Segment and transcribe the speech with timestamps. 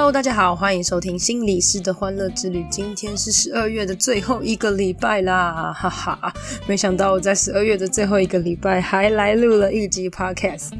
[0.00, 2.64] Hello，大家好，欢迎收听心理师的欢乐之旅。
[2.70, 6.32] 今天是十二月的最后一个礼拜啦，哈哈！
[6.66, 10.70] 没想到我在十二月的最后一个礼拜还来录了一集 Podcast。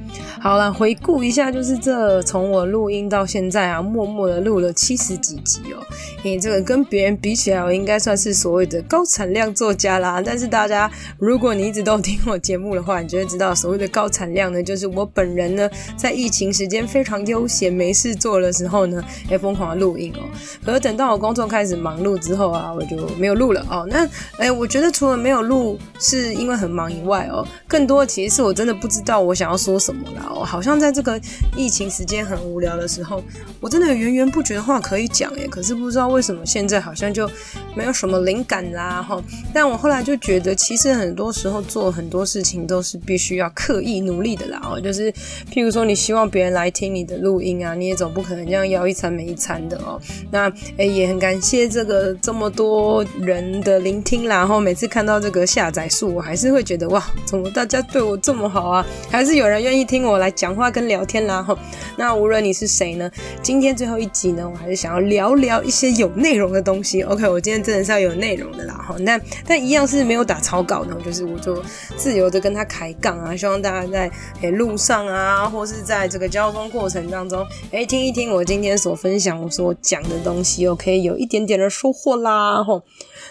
[0.40, 5.84] 好了，回顾一下，就是这从我录音到现在啊，默默的录了七十几集哦。
[6.22, 10.22] 你这个跟别人比起来，我应该算是所谓的高产量作家啦。
[10.24, 19.04] 但是大家，如果你一直都听我节目的话，你就会知道所谓的高产量呢，就是我本人呢，在疫情时间非常悠闲没事做的时候呢。
[19.28, 20.20] 也疯狂的录音哦，
[20.64, 23.86] 可是等到我工作开始忙碌之后啊，我就没有录了哦。
[23.90, 30.44] 那哎，我觉得除了没有录是因为很忙以外哦，更多的其实是我真的不知道我想要说什么了哦。
[30.44, 31.20] 好像在这个
[31.56, 33.22] 疫情时间很无聊的时候，
[33.60, 37.28] 我真的有源源不绝的话可以讲耶，可是不知道为什么现在好像就
[37.74, 39.22] 没有什么灵感啦哈。
[39.52, 44.80] 但我后来就觉得，其实很多时候做很多事情都是必须要刻意努力的啦哦。
[44.80, 45.12] 就是
[45.52, 49.98] 譬如说，你希望别人来听你的录音啊，你也总不可能这样要一餐每一餐的哦，
[50.30, 58.86] 那诶也很感谢这个这么多人的聆听啦，然后每次看到这个下载数，我还是会觉得哇，怎么大家对我这么好啊？
[59.10, 61.56] 还是有人愿意听我来讲话跟聊天啦哈。
[61.96, 63.10] 那无论你是谁呢，
[63.42, 67.00] 今天最后一集呢，我还是想要聊聊一些有内容的东西。
[67.00, 68.94] OK，我今天真的是要有内容的啦哈。
[68.98, 71.62] 那但一样是没有打草稿呢，就是我就
[71.96, 74.10] 自由的跟他开杠啊，希望大家在
[74.42, 78.89] 诶路上啊，或是在这个交通过程当中，诶听一听我今天所。
[78.90, 82.82] 我分享我所讲的东西哦，可以有一点点的收获啦吼。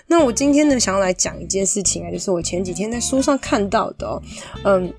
[0.07, 4.21] 那我今天呢，想要来讲一件事情啊，就是我前几天在书上看到的哦，
[4.63, 4.93] 嗯。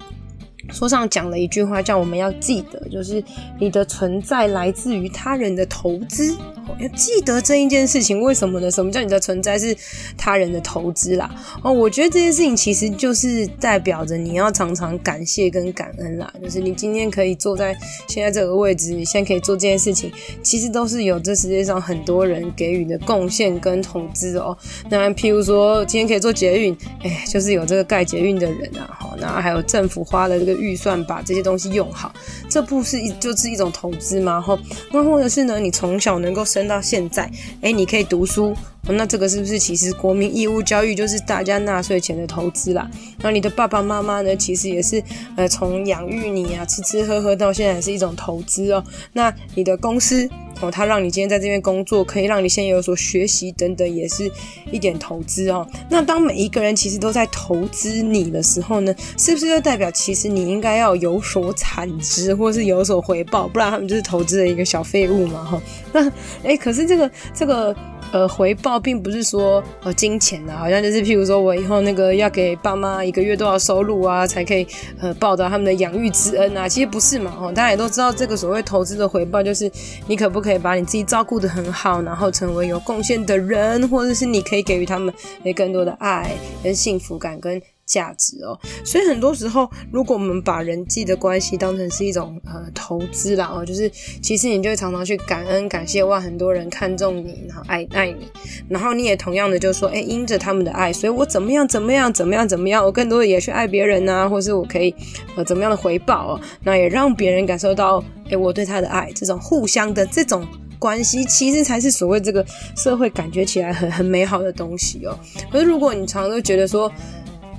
[0.73, 3.21] 书上讲了一句话，叫我们要记得，就是
[3.59, 6.37] 你的存在来自于他人的投资。
[6.79, 8.71] 要记得这一件事情，为什么呢？
[8.71, 9.77] 什么叫你的存在是
[10.17, 11.29] 他人的投资啦？
[11.65, 16.33] 哦，我觉得这件事情其实就是代表着你要常常感谢跟感恩啦。
[16.41, 20.13] 就是你今天可以坐在现在这个位置，你现在可以做这件事情，
[20.43, 24.57] 其实都是有这世界上很多人给予的贡献跟投资哦。
[24.89, 28.97] 那譬如说，今天可以做捷运，哎，就是有这个盖捷运的人啊。
[28.97, 30.61] 好，然后还有政府花了这个。
[30.61, 32.13] 预算把这些东西用好，
[32.51, 34.39] 这不是一就是一种投资吗？
[34.39, 34.59] 吼，
[34.93, 35.59] 那或者是呢？
[35.59, 38.55] 你从小能够生到现在，哎，你可以读书。
[38.89, 42.91] 那这个是不是其实国民义务教育就是大家纳税钱的投资啦？
[43.19, 44.35] 那你的爸爸妈妈呢？
[44.35, 45.03] 其实也是
[45.37, 48.83] 呃从养育你啊，吃吃喝喝到现在是一种投资哦。
[49.13, 50.29] 那你的公司
[50.61, 54.31] 哦，他让你今天在这边工作，可以让你先有所学习等等，也是
[54.71, 55.67] 一点投资哦。
[55.89, 63.49] 那当每一个人其实都在投资你的时候呢，是不是就代表其实你应该要有所产值，或是有所回报？
[63.49, 65.63] 不然他们就是投资的一个小废物嘛，哈。
[65.93, 66.13] 那
[66.43, 67.75] 诶，可是这个这个。
[68.13, 74.67] 呃，回报并不是说呃金钱的，好像就是譬如说我以后那个要给爸妈一个月多少收入啊，才可以
[75.01, 79.71] 呃报答他们的养育之恩啊，其实不是嘛，哦，大家也都知道这个所谓投资的回报，就是
[80.07, 85.13] 你可不可以把你自己照顾得很好，然后成为有贡献的人，或者是你可以给予他们
[85.55, 86.33] 更多的爱
[86.63, 87.61] 跟幸福感跟。
[87.91, 93.91] 价值哦，所以很多时候，如果我们把人际的关系当成是一种呃投资啦哦，就是
[94.23, 98.29] 其实你就会常常去感恩感谢哇，很多人看中你，然后爱爱你，
[98.69, 104.95] 然后你也同样的就说，哎，因着他们的爱，所以我怎么样怎么样怎么样怎么样，我更多的也去爱别人呐、啊，或是我可以
[105.35, 108.01] 呃怎么样的回报哦，那也让别人感受到，
[108.31, 110.47] 哎，我对他的爱，这种互相的这种
[110.79, 112.47] 关系，其实才是所谓这个
[112.77, 115.19] 社会感觉起来很很美好的东西哦。
[115.51, 116.91] 可是如果你常常都觉得说，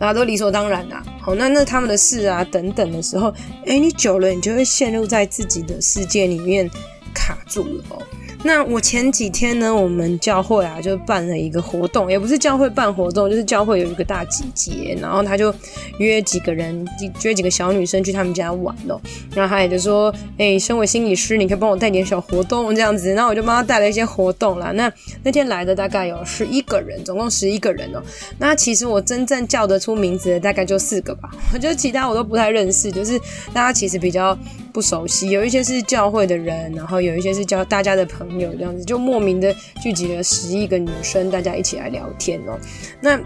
[0.02, 3.32] 大家都理所当然啦，好，那那他们的事啊等等的时候，
[3.68, 6.68] 诶，你久了你就会陷入在自己的世界里面
[7.14, 8.02] 卡住了哦。
[8.44, 15.54] 那我前几天呢，我们教会啊就办了一个活动，也不是教会办活动，就是教会有一个大集结，然后他就
[16.00, 16.86] 约几个人，
[17.24, 19.00] 约几个小女生去他们家玩哦。
[19.36, 23.14] 然后他也就说，哎，身为心理师，你可以帮我带点小活动这样子。
[23.14, 24.72] 然后我就帮他带了一些活动啦。
[24.72, 24.92] 那
[25.24, 28.02] 那天来的大概有十一个人，总共十一个人哦。
[28.40, 33.20] 那其实我真正叫得出名字的大概就四个吧，我觉得其他我都不太认识，就是
[33.54, 34.38] 大家其实比较
[34.72, 38.54] 不熟悉，有一些是教会的人，然后有一些是教大家的朋友。
[38.54, 42.58] 这样子，就莫名的聚集了十亿个女生，大家一起来聊天哦。
[43.02, 43.20] 那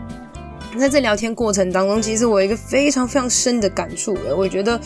[0.79, 4.79] 在这聊天过程当中，其实我有一个非常非常深的感触，我觉得。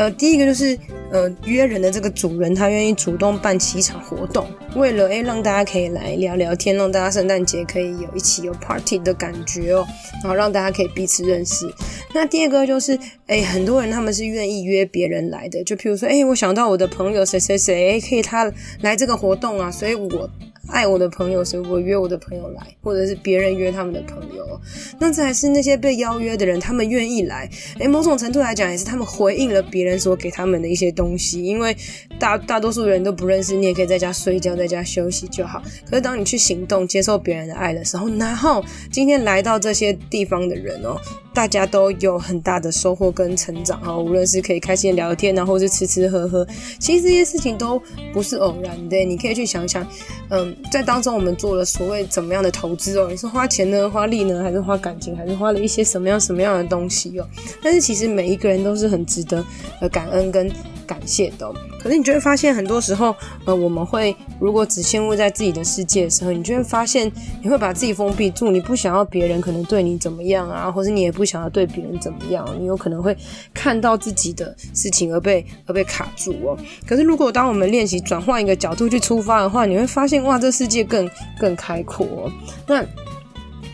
[0.00, 0.78] 呃，第一个就是
[1.12, 9.86] 呃约人的这个主人，他愿意主动办起一场活动，为了诶让大家可以来聊聊天，让大家圣诞节可以有一起有 party 的感觉哦，
[10.22, 11.70] 然后让大家可以彼此认识。
[12.14, 18.50] 那第二个就是诶很多人他们是愿意约别人来的，就譬如说诶我想到我的朋友谁谁谁，可以他
[18.80, 20.30] 来这个活动啊，所以我。
[20.70, 24.60] 爱我的朋友，所以我约我的朋友来，或者是别人约他们的朋友。
[24.98, 27.48] 那这还是那些被邀约的人，他们愿意来。
[27.78, 31.44] 诶，某种程度来讲，也是他们回应了别人所给他们的一些东西。
[31.44, 31.76] 因为
[32.20, 35.60] 大大多数人都不认识，你也可以在家睡觉，在家休息就好。
[35.88, 38.62] 可是当你去行动，接受别人的爱的时候，然后
[38.92, 40.96] 今天来到这些地方的人哦。
[41.32, 46.44] 大家都有很大的收获跟成长哈，无论是可以开心聊天，然后是吃吃喝喝，
[46.80, 47.80] 其实这些事情都
[48.12, 48.96] 不是偶然的。
[49.04, 49.86] 你可以去想想，
[50.28, 53.06] 嗯，在当中我们做了所谓怎么样的投资哦？
[53.08, 57.24] 你是花钱呢，花力呢，还是花感情，还是花了一些什么样什么样的东西哦？
[57.62, 59.42] 但是其实每一个人都是很值得
[59.80, 60.50] 呃感恩跟。
[60.90, 61.48] 感谢的，
[61.80, 63.14] 可是你就会发现，很多时候，
[63.44, 67.08] 呃，我们会如果只陷入在自己的世界的时候，你就会发现，
[67.40, 73.16] 你会把自己封闭住，你不想要别人可能对你怎么样啊，或者你也不想要对别人怎么样，你有可能会
[73.54, 76.58] 看到自己的事情而被而被卡住哦。
[76.84, 81.08] 可是如果当我们练习转换一个角度去出发的话，你会发现，哇，这世界更
[81.38, 82.28] 更开阔。
[82.66, 82.84] 那。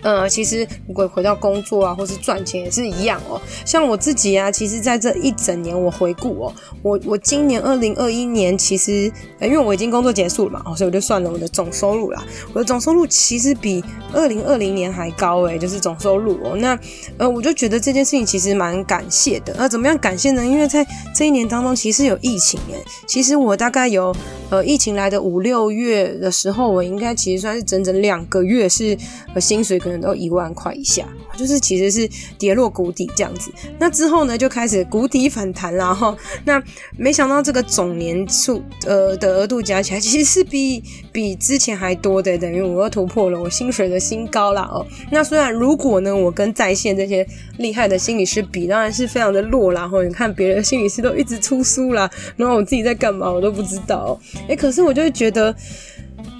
[0.06, 3.42] 呃，其实如果回到工作啊，或是赚钱也是一样哦。
[3.64, 9.10] 像我自己啊，其实在这一整年我回顾哦，我我今年二零二一年其实，
[9.40, 12.24] 因为我已经工作结束了嘛，所以我就算了我的总收入啦。
[12.54, 16.54] 我的总收入其实比二零二零年还高诶，就是总收入哦。
[16.56, 16.78] 那
[17.18, 19.52] 呃，我就觉得这件事情其实蛮感谢的。
[19.58, 20.46] 那怎么样感谢呢？
[20.46, 22.80] 因为在这一年当中，其实有疫情诶。
[23.08, 24.14] 其实我大概有
[24.50, 28.96] 呃疫情来的五六月的时候，我应该其实算是整整两个月是
[29.34, 29.96] 呃薪水可能。
[29.96, 32.08] 都一万块以下，就是其实是
[32.38, 33.50] 跌落谷底这样子。
[33.78, 36.16] 那之后呢，就开始谷底反弹了哈。
[36.44, 36.62] 那
[36.96, 40.80] 没想到这个总年数呃的额度加起来，其实是比
[41.16, 44.86] 比之前还多的，等于我又突破了我薪水的新高了哦。
[45.10, 47.26] 那虽然如果呢，我跟在线这些
[47.56, 49.80] 厉害的心理师比，当然是非常的弱啦。
[49.80, 54.20] 然后你看别人心理师都一直出书啦，然后我自己在干嘛，我都不知道。
[54.46, 55.56] 诶，可是我就会觉得。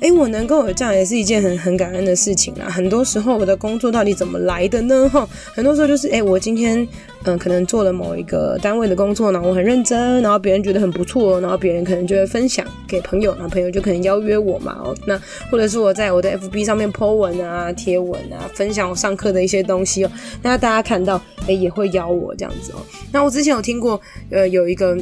[0.01, 2.67] 诶，我能够有这样也是一件很很感恩的事情啦。
[2.69, 5.09] 很多时候我的工作到底怎么来的呢？
[5.09, 6.87] 哈，很多时候就是诶，我今天
[7.25, 14.79] 嗯、可能做了某一个单位的工作呢，我很认真，然后别人觉得很不错，然后别人可能就会分享给朋友，然后朋友就可能邀约我嘛。
[14.85, 15.21] 哦，那
[15.51, 20.11] 或者是我在我的 FB 上面 po 文啊、贴文啊，分享我上课的一些东西哦，
[20.43, 22.79] 那大家看到诶也会邀我这样子哦。
[23.11, 24.01] 那我之前有听过，
[24.31, 24.97] 呃，有一个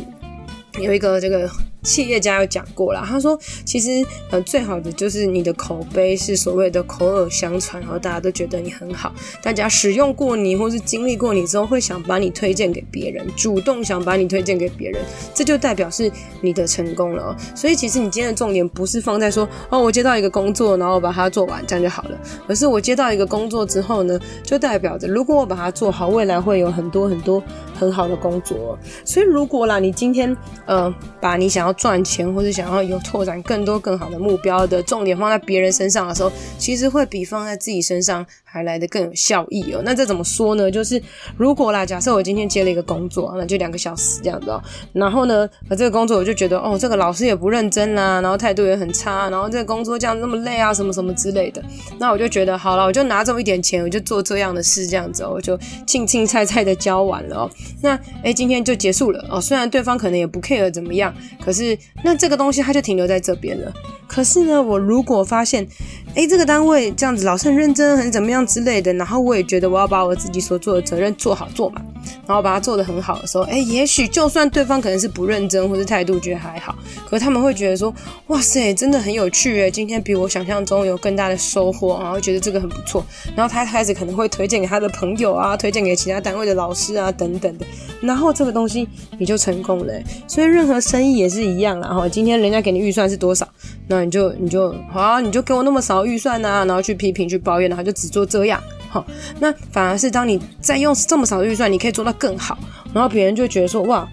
[0.81, 1.51] 有一个这个。
[1.85, 15.01] 企业家有讲过啦，他说其实呃最好的就是你的口碑是所谓的口耳相传，然后大家都觉得你很好，大家使用过你或是经历过你之后会想把你推荐给别人，主动想把你推荐给别人，
[15.35, 16.11] 这就代表是
[16.41, 17.37] 你的成功了。
[17.55, 27.43] 所以其实你今天的重点不是放在说哦我接到一个工作，然后把它做完这样就好了，而是我接到一个工作之后呢，就代表着如果我把它做好，未来会有很多很多
[27.79, 28.79] 很好的工作。
[29.05, 30.35] 所以如果啦，你今天
[30.65, 39.83] 呃把你想要赚钱，或者想要有拓展更多更好的目标的重点放在别人身上的时候，其实会比放在自己身上还来得更有效益哦。
[39.85, 40.71] 那这怎么说呢？
[40.71, 41.01] 就是
[41.37, 44.63] 如果啦，假设我今天接了一个工作，那就两个小时这样子哦。
[44.93, 51.63] 然后呢，这个工作我就觉得哦，这个老师也不认真啦，然后态度也很差，然后这个工作这样那么累啊，什么什么之类的。
[51.99, 57.51] 那我就觉得好了，我就拿这么一点钱，我就做这样的事，这样子，我就轻轻菜菜的交完了哦。
[57.83, 59.41] 那诶，今天就结束了哦。
[59.41, 61.13] 虽然对方可能也不 care 怎么样，
[61.45, 61.64] 可是。
[61.65, 63.73] 是那这个东西它就停留在这边了。
[64.07, 65.67] 可是呢，我如果发现，
[66.15, 71.85] 诶，这个单位这样子老是很认真，很怎么样之类的，然后我也觉得我要把我自己所做的责任做好做满，
[72.27, 76.77] 然后把它做得很好的时候，诶，也许就算对方可能是不认真或是态度觉得还好，
[77.09, 77.93] 可是他们会觉得说，
[78.29, 83.05] 哇塞，真的很有趣诶，今天比我想象中有更大的收获，然后觉得这个很不错，
[83.35, 87.67] 然后他开始可能会推荐给他的朋友啊，推荐给其他单位的老师啊等等的，
[88.01, 88.87] 然后这个东西
[89.19, 89.93] 你就成功了。
[90.29, 93.47] 所以任何生意也是一一样啦，然后今天人家给你预算是多少？
[93.89, 99.05] 那你就你就好，你就给我那么少预算呐、然后去批评去抱怨，然后就只做这样，好，
[99.41, 102.59] 那反而是当你再用这么少的预算，你可以做到更好，
[102.93, 104.09] 然后别人就觉得说哇。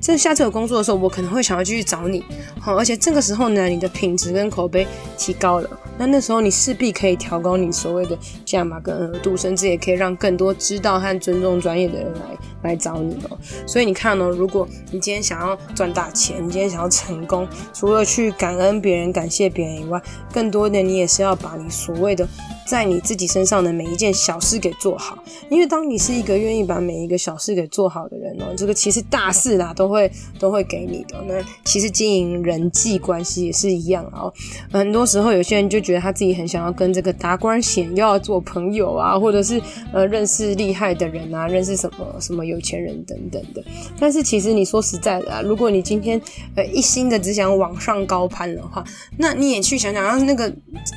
[0.00, 2.22] 这下次有工作的时候，我可能会想要继续找你，
[2.60, 5.68] 好，而且这个时候呢，你的品质跟口碑提高了，
[5.98, 12.20] 那那时候你势必可以调高你所谓的价码跟额度，甚至也可以让更多知道和尊重专业的人来
[12.62, 13.38] 来找你哦。
[13.66, 20.00] 所以你看呢，如果你今天想要赚大钱，你今天想要成功，除了去感恩别人、感谢别人以外，
[20.32, 22.26] 更多的你也是要把你所谓的
[22.68, 25.18] 在你自己身上的每一件小事给做好。
[25.48, 31.16] 因为当你是一个愿意把每一个小事给做好的人哦，这个其实大事啦都会都会给你的。
[31.26, 31.34] 那
[31.64, 34.30] 其实经营人际关系也是一样哦。
[34.70, 39.58] 很多时候有些人就觉得他自己很想要跟这个达官显要做朋友啊，或者是
[39.92, 43.64] 呃认识厉害的人啊，认识什么什么有钱人等等的。
[43.98, 46.20] 但是其实你说实在的啊，如果你今天
[46.54, 48.84] 呃一心的只想往上高攀的话，
[49.16, 50.52] 那你也去想想，让那个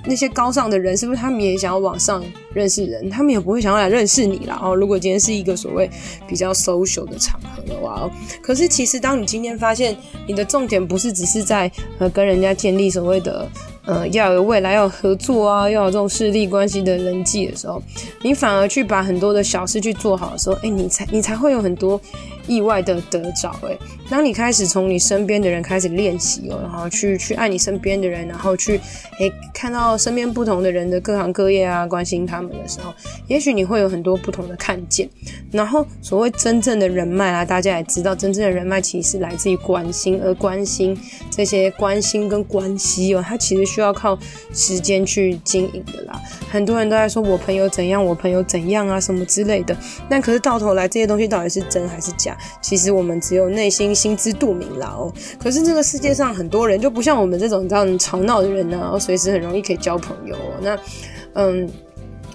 [0.06, 4.60] 那些高尚的人是不是他们也想要往上认识人，他们也不会想要来认识你啦。
[4.62, 5.90] 哦，如果今天是一个所谓
[6.28, 9.96] 比较 social 的场合的话哦，可是其实当你今天发现
[10.28, 13.48] 你的重点不是只是在呃跟人家建立所谓的。
[13.84, 17.82] 呃，要有未来，要有合作啊，要有这种势力关系的人际的时候，
[18.22, 22.00] 你反而去把很多的小事去做好的时候，哎，你才你才会有很多
[22.46, 23.50] 意外的得着。
[23.64, 23.76] 哎，
[24.10, 28.78] 当你开始从你身边的人开始练习哦，然后去去爱你身边的人，然后去
[29.20, 32.94] 哎看到身边不同的人的各行各业啊，关心他们的时候，
[33.28, 35.10] 也许你会有很多不同的看见。
[35.52, 40.96] 然后所谓真正的人脉啊，大家也知道，真正的人脉其实是来自于关心，而关心
[41.32, 43.62] 这些关心跟关系哦，它其实。
[43.72, 44.20] 需要靠
[44.54, 46.22] 时间去经营的啦。
[46.50, 49.74] 很多人都在说我朋友怎样，我朋友怎样啊，什么之类的。
[50.10, 52.38] 但可是到头来，这些东西到底是真还是假？
[52.62, 55.14] 其实我们只有内心心知肚明啦哦。
[55.40, 60.60] 可是这个世界上很多人就不像我们这种这样吵闹的人呢，随时很容易可以交朋友哦。
[60.62, 60.80] 那
[61.34, 61.70] 嗯。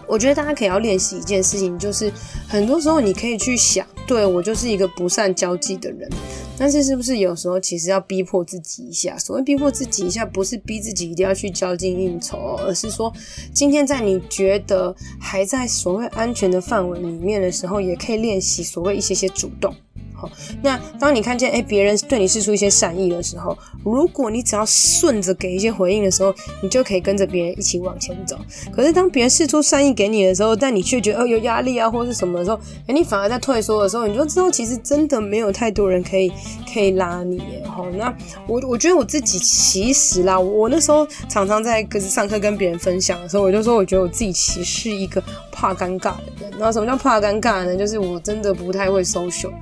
[0.08, 2.12] 我觉得大家可以要练习一件事情，就是
[2.46, 6.08] 很多时候你可以去想，对，我就是一个不善交际的人，
[6.56, 9.18] 但是是不是有时候其实要逼迫自己一下？
[9.18, 13.12] 所谓逼迫自己一下，不是逼自己一定要去交际应酬，而是说
[13.52, 19.74] 今天在你觉得还在所谓安全的范围里面的时候，也可以练习所谓一些些主动。
[20.16, 20.30] 好，
[20.62, 28.38] 那当你看见诶别人对你释出一些善意的时候，如果你只要顺着给一些回应的时候，你就可以跟着别人一起往前走。
[28.72, 36.32] 可是当别人释出善意给你的时候，但你却觉得哦有压力啊或是什么的时候，诶你反而在退缩的时候，你就知道其实真的没有太多人可以
[36.72, 37.62] 可以拉你耶。
[37.66, 38.10] 好，那
[38.46, 46.50] 我我觉得我自己其实啦，我那时候常常在跟上课跟别人分享的时候，我就说我觉得我自己其实是一个怕尴尬的人。
[46.58, 47.76] 那什么叫怕尴尬呢？
[47.76, 49.52] 就是我真的不太会 social。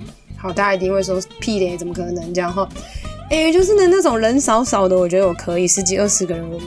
[0.45, 2.69] 好，大家一定会说屁嘞，怎么可能这样哈？
[3.31, 6.61] 诶、就是呢那种人少少的，我觉得我可以十几二十个人，我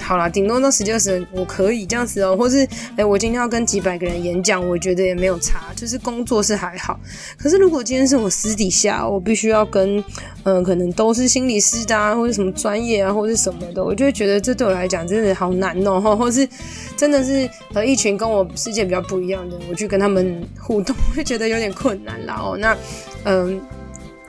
[0.00, 2.66] 好啦，顶多那十几二十人我可以这样子哦、或是
[2.96, 6.98] 哎、我今天要跟几百个人演讲，我觉得也没有差，就是工作是还好。
[7.36, 10.02] 可是如果今天是我私底下，我必须要跟
[10.44, 16.48] 嗯、可能都是心理师的啊，或者什么专业啊，或者什么的，我就会觉得这对我来讲真的好难哦、喔， 或是
[16.96, 22.76] 真的是和一群跟我世界比较不一样的，我去跟他们互动， 会觉得有点困难啦哦、那。
[23.24, 23.60] 嗯，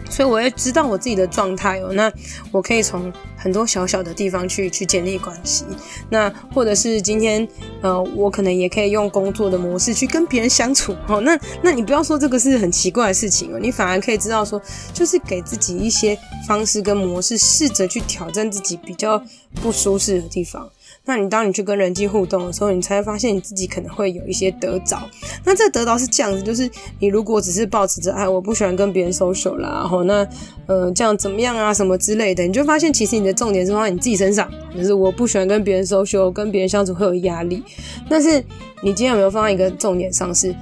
[0.10, 1.94] 所以我也知道我自己的状态哦。
[1.94, 2.12] 那
[2.51, 3.10] 我可以从
[3.41, 5.65] 很多小小的地方去去建立关系。
[6.10, 7.48] 那或者是今天，
[7.81, 10.95] 呃，我可能也可以用工作的模式去跟别人相处。
[11.07, 14.62] 哦，那那你不要说这个是很奇怪的事情哦，你反而可以知道说，
[14.93, 16.17] 就是给自己一些
[16.48, 19.21] 方式跟模式，试着去挑战自己比较
[19.62, 20.69] 不舒适的地方。
[21.03, 25.01] 那你当你去跟人际互动的时候，你才会发现你自己可能会有一些得着。
[25.43, 30.27] 那这得着是这样子，就是你如果只是抱持着哎，我不喜欢跟别人 social 啦，然后那
[30.67, 37.63] 呃这样怎么样啊什么之类的，你就发现其实你的重点是放在你自己身上，就是我不喜欢跟别人 social，跟别人相处会有压力。
[38.08, 38.43] 但是
[38.81, 40.55] 你今天有没有放在一个重点上是？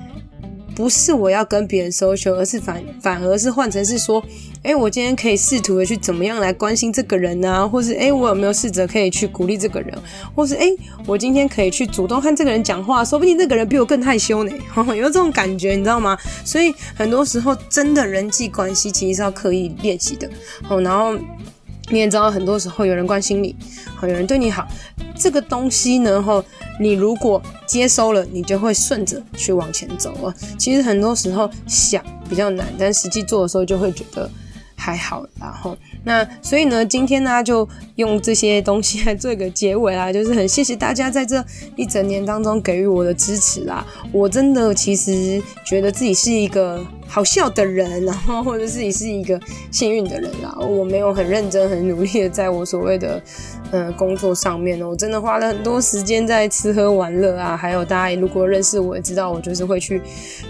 [0.79, 4.23] 不是我要跟别人 social，而是反反而是换成是说，
[4.63, 9.93] 哎，我今天可以试图的去怎么样来关心这个人啊，或是哎，我有没有试着可以去鼓励这个人，
[10.33, 10.67] 或是哎，
[11.05, 14.51] 我今天可以去主动和这个人讲话，说不定这个人比我更害羞呢，
[14.95, 16.17] 有这种感觉，你知道吗？
[16.45, 20.29] 所以很多时候真的人际关系其实是要刻意练习的，
[20.69, 21.13] 哦，然后。
[21.89, 23.55] 你也知道，很多时候有人关心你，
[23.95, 24.67] 好，有人对你好，
[25.15, 26.43] 这个东西呢，哈，
[26.79, 30.33] 你如果接收了，你就会顺着去往前走啊。
[30.57, 34.29] 其实很多时候想比较难，但实际做的时候就会觉得
[34.79, 35.77] 还好，然后。
[36.05, 41.43] 那所以呢，今天呢就用这些东西来做一个结尾啦， 就是很谢谢大家在这
[41.75, 43.85] 一整年当中给予我的支持啦。
[44.13, 50.55] 我真的其实觉得自己是一个好笑的人，然后或者自己是一个幸运的人啦。
[50.59, 53.21] 我没有很认真、很努力的在我所谓的
[53.71, 57.55] 呃工作上面哦，我真的花了很多时间在吃喝玩乐啊。
[57.55, 60.01] 还有大家如果认识我也知道，我就是会去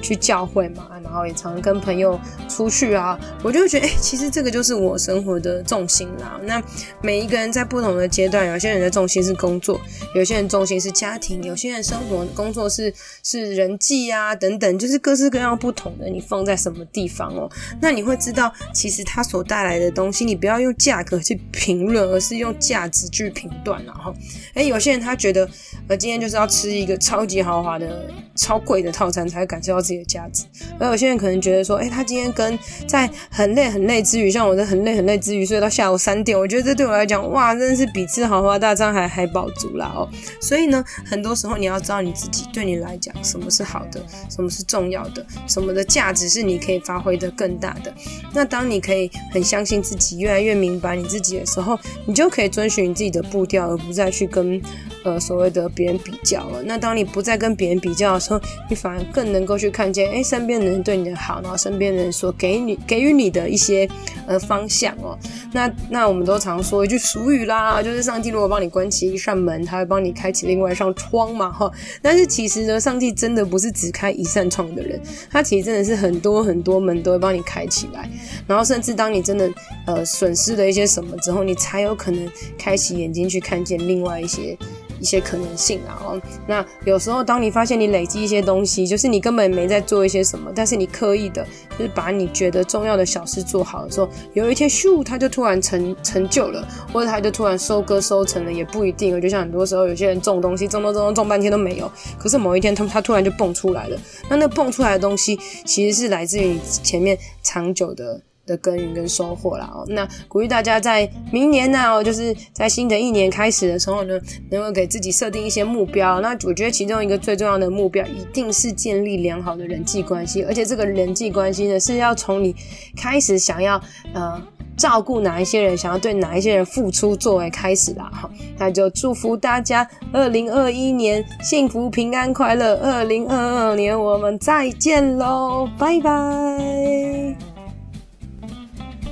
[0.01, 3.19] 去教会嘛，然后也常跟朋友出去啊。
[3.43, 6.39] 我就觉得，哎、其实这个就是我生活的重心啦。
[6.43, 6.61] 那
[7.01, 9.79] 每一个人在不同的阶段，有些人的重心是工作，
[10.15, 16.07] 有些人重心是家庭，有些人生活工作是是人际啊等等，就是各式各样不同的。
[16.07, 17.49] 你放在什么地方哦。
[17.81, 23.84] 那你会知道，其实它所带来的东西，你不要用价格去评论，而是用价值去评断。
[23.86, 24.13] 然后，
[24.54, 25.50] 诶，有些人他觉得，
[25.88, 30.46] 呃，今天就是要吃一个超级豪华的、超贵的套餐，才会感受到自己的价值。
[30.80, 40.08] 而有些人可能觉得说，诶，他今天跟在很累很累之余，像我在很累很累之余睡到下午三点，我觉得这对我来讲，哇，真的是比吃豪华大餐还还饱足啦哦。
[40.42, 47.94] 所以呢，很多时候你要知道你自己，对你来讲，什么是好的，什么是重要的，什么的价值是你可以发挥的更大的。
[48.34, 54.62] 那当你可以很相信自己，越来越明白你自己的时候，你就可以遵循自己的步调，而不再去跟
[55.03, 56.62] 呃所谓的别人比较了。
[56.63, 58.39] 那当你不再跟别人比较的时候，
[58.70, 63.88] 你反而更能够去看见，哎，身边的人对你的好，然后身边的人所给你给予你的一些
[64.27, 65.18] 呃方向哦。
[65.51, 71.72] 那那我们都常说一句俗语啦，就是上帝如果帮你关起一扇门，他会帮你开启另外一扇窗嘛哈。
[72.01, 78.10] 但是其实呢，上帝真的不是只开一扇窗的人，他其实真的是很多很多门都会帮你开起来。
[78.48, 79.50] 然后甚至当你真的
[79.86, 84.58] 呃损失了一些什么之后，你才有可能开启眼睛去看见另外一些。
[85.00, 91.46] 一些可能性啊，哦，那有时候当你发现你累积一些东西，就是你根本没在做一些什么，但是你刻意的，
[91.77, 99.20] 就是把你觉得重要的小事做好的时候，有一天咻，它就突然成成就了，或者它就突然收割收成了，也不一定。
[99.22, 108.22] 就像很多时候有些人种东西，种种种种种半天都没有，可是某一天他他突然就蹦出来了，那那蹦出来的东西其实是来自于你前面长久的。
[108.50, 116.20] 的耕耘跟收获啦哦，那鼓励大家在明年呢哦，就是在新的一年开始的时候呢，能够给自己设定一些目标。
[116.20, 122.56] 那我觉得其中一个最重要的目标，一定是建立良好的人际关系，而且这个人际关系呢，是要从你
[122.98, 123.82] 开始想要
[124.13, 124.41] 呃
[124.75, 128.29] 照顾哪一些人，想要对哪一些人付出作为开始啦哈。
[128.58, 136.99] 那就祝福大家二零二一年幸福平安快乐，二零二二年我们再见喽，拜拜。